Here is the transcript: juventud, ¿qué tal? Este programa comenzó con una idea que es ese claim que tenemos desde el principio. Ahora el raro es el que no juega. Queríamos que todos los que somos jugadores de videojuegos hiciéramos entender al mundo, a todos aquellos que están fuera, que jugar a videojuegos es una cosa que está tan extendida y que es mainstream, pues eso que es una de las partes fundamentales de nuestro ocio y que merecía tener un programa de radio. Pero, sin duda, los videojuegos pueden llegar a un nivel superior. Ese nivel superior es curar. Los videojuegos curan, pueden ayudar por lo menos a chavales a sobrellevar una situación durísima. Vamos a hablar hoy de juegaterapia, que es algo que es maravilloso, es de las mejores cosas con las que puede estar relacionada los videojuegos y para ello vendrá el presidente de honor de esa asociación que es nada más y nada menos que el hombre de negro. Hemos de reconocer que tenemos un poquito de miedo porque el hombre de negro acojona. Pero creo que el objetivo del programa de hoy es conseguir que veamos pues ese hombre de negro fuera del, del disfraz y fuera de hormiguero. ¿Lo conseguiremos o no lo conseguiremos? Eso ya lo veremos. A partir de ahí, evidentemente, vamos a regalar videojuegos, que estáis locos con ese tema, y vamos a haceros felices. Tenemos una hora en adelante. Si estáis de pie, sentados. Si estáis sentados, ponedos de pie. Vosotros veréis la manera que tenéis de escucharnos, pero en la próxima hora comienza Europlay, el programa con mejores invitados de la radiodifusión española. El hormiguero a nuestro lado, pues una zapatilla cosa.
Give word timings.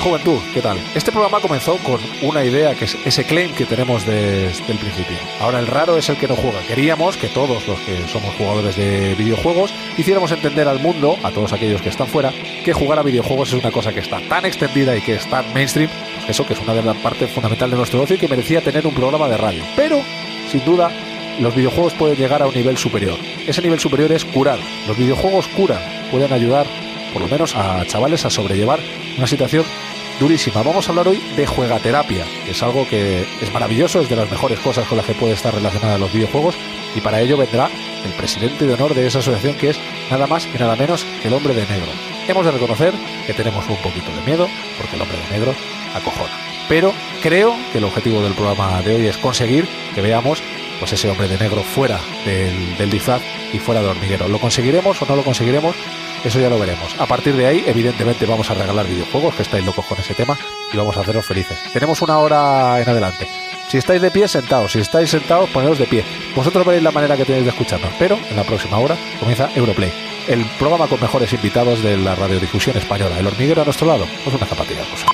juventud, 0.00 0.38
¿qué 0.54 0.62
tal? 0.62 0.78
Este 0.94 1.12
programa 1.12 1.40
comenzó 1.40 1.76
con 1.78 2.00
una 2.22 2.44
idea 2.44 2.74
que 2.74 2.86
es 2.86 2.96
ese 3.04 3.24
claim 3.24 3.52
que 3.52 3.66
tenemos 3.66 4.06
desde 4.06 4.72
el 4.72 4.78
principio. 4.78 5.16
Ahora 5.40 5.58
el 5.58 5.66
raro 5.66 5.96
es 5.96 6.08
el 6.08 6.16
que 6.16 6.26
no 6.26 6.36
juega. 6.36 6.60
Queríamos 6.66 7.16
que 7.16 7.28
todos 7.28 7.66
los 7.68 7.78
que 7.80 8.08
somos 8.08 8.34
jugadores 8.36 8.76
de 8.76 9.14
videojuegos 9.14 9.72
hiciéramos 9.98 10.32
entender 10.32 10.66
al 10.68 10.80
mundo, 10.80 11.16
a 11.22 11.30
todos 11.30 11.52
aquellos 11.52 11.82
que 11.82 11.90
están 11.90 12.06
fuera, 12.06 12.32
que 12.64 12.72
jugar 12.72 12.98
a 12.98 13.02
videojuegos 13.02 13.52
es 13.52 13.60
una 13.60 13.70
cosa 13.70 13.92
que 13.92 14.00
está 14.00 14.20
tan 14.28 14.46
extendida 14.46 14.96
y 14.96 15.02
que 15.02 15.14
es 15.14 15.28
mainstream, 15.54 15.90
pues 16.16 16.30
eso 16.30 16.46
que 16.46 16.54
es 16.54 16.60
una 16.60 16.74
de 16.74 16.82
las 16.82 16.96
partes 16.96 17.30
fundamentales 17.30 17.72
de 17.72 17.78
nuestro 17.78 18.02
ocio 18.02 18.16
y 18.16 18.18
que 18.18 18.28
merecía 18.28 18.62
tener 18.62 18.86
un 18.86 18.94
programa 18.94 19.28
de 19.28 19.36
radio. 19.36 19.62
Pero, 19.76 20.00
sin 20.50 20.64
duda, 20.64 20.90
los 21.40 21.54
videojuegos 21.54 21.92
pueden 21.94 22.16
llegar 22.16 22.42
a 22.42 22.46
un 22.46 22.54
nivel 22.54 22.76
superior. 22.76 23.18
Ese 23.46 23.62
nivel 23.62 23.78
superior 23.78 24.10
es 24.12 24.24
curar. 24.24 24.58
Los 24.88 24.96
videojuegos 24.96 25.46
curan, 25.48 25.80
pueden 26.10 26.32
ayudar 26.32 26.66
por 27.12 27.22
lo 27.22 27.28
menos 27.28 27.56
a 27.56 27.84
chavales 27.86 28.24
a 28.24 28.30
sobrellevar 28.30 28.78
una 29.16 29.26
situación 29.26 29.64
durísima. 30.20 30.62
Vamos 30.62 30.86
a 30.86 30.90
hablar 30.90 31.08
hoy 31.08 31.16
de 31.34 31.46
juegaterapia, 31.46 32.26
que 32.44 32.50
es 32.50 32.62
algo 32.62 32.86
que 32.86 33.26
es 33.40 33.52
maravilloso, 33.52 34.00
es 34.00 34.08
de 34.08 34.16
las 34.16 34.30
mejores 34.30 34.60
cosas 34.60 34.86
con 34.86 34.98
las 34.98 35.06
que 35.06 35.14
puede 35.14 35.32
estar 35.32 35.52
relacionada 35.52 35.98
los 35.98 36.12
videojuegos 36.12 36.56
y 36.94 37.00
para 37.00 37.20
ello 37.20 37.38
vendrá 37.38 37.70
el 38.04 38.12
presidente 38.12 38.66
de 38.66 38.74
honor 38.74 38.94
de 38.94 39.06
esa 39.06 39.20
asociación 39.20 39.54
que 39.54 39.70
es 39.70 39.80
nada 40.10 40.26
más 40.26 40.46
y 40.54 40.58
nada 40.58 40.76
menos 40.76 41.04
que 41.22 41.28
el 41.28 41.34
hombre 41.34 41.54
de 41.54 41.66
negro. 41.66 41.90
Hemos 42.28 42.44
de 42.44 42.52
reconocer 42.52 42.92
que 43.26 43.32
tenemos 43.32 43.66
un 43.68 43.76
poquito 43.78 44.14
de 44.14 44.20
miedo 44.26 44.46
porque 44.76 44.96
el 44.96 45.02
hombre 45.02 45.18
de 45.18 45.38
negro 45.38 45.54
acojona. 45.94 46.30
Pero 46.68 46.92
creo 47.22 47.56
que 47.72 47.78
el 47.78 47.84
objetivo 47.84 48.22
del 48.22 48.34
programa 48.34 48.82
de 48.82 48.96
hoy 48.96 49.06
es 49.06 49.16
conseguir 49.16 49.66
que 49.94 50.02
veamos 50.02 50.42
pues 50.78 50.92
ese 50.92 51.10
hombre 51.10 51.28
de 51.28 51.38
negro 51.38 51.62
fuera 51.62 51.98
del, 52.24 52.76
del 52.76 52.90
disfraz 52.90 53.22
y 53.52 53.58
fuera 53.58 53.82
de 53.82 53.88
hormiguero. 53.88 54.28
¿Lo 54.28 54.38
conseguiremos 54.38 55.00
o 55.00 55.06
no 55.06 55.16
lo 55.16 55.24
conseguiremos? 55.24 55.74
Eso 56.24 56.38
ya 56.38 56.50
lo 56.50 56.58
veremos. 56.58 56.94
A 56.98 57.06
partir 57.06 57.34
de 57.34 57.46
ahí, 57.46 57.64
evidentemente, 57.66 58.26
vamos 58.26 58.50
a 58.50 58.54
regalar 58.54 58.86
videojuegos, 58.86 59.34
que 59.34 59.42
estáis 59.42 59.64
locos 59.64 59.86
con 59.86 59.98
ese 59.98 60.14
tema, 60.14 60.36
y 60.72 60.76
vamos 60.76 60.96
a 60.96 61.00
haceros 61.00 61.24
felices. 61.24 61.58
Tenemos 61.72 62.02
una 62.02 62.18
hora 62.18 62.80
en 62.80 62.88
adelante. 62.88 63.26
Si 63.68 63.78
estáis 63.78 64.02
de 64.02 64.10
pie, 64.10 64.28
sentados. 64.28 64.72
Si 64.72 64.80
estáis 64.80 65.10
sentados, 65.10 65.48
ponedos 65.50 65.78
de 65.78 65.86
pie. 65.86 66.04
Vosotros 66.34 66.66
veréis 66.66 66.82
la 66.82 66.90
manera 66.90 67.16
que 67.16 67.24
tenéis 67.24 67.44
de 67.44 67.50
escucharnos, 67.50 67.92
pero 67.98 68.18
en 68.28 68.36
la 68.36 68.44
próxima 68.44 68.78
hora 68.78 68.96
comienza 69.18 69.48
Europlay, 69.54 69.92
el 70.28 70.44
programa 70.58 70.88
con 70.88 71.00
mejores 71.00 71.32
invitados 71.32 71.82
de 71.82 71.96
la 71.96 72.14
radiodifusión 72.14 72.76
española. 72.76 73.18
El 73.18 73.26
hormiguero 73.26 73.62
a 73.62 73.64
nuestro 73.64 73.86
lado, 73.86 74.06
pues 74.24 74.36
una 74.36 74.46
zapatilla 74.46 74.84
cosa. 74.90 75.06